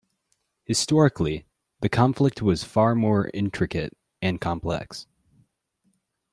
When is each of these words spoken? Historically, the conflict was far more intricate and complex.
Historically, 0.65 1.45
the 1.81 1.87
conflict 1.87 2.41
was 2.41 2.63
far 2.63 2.95
more 2.95 3.29
intricate 3.35 3.95
and 4.19 4.41
complex. 4.41 5.05